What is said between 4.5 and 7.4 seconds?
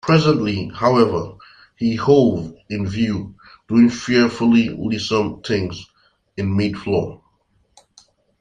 lissom things in mid-floor.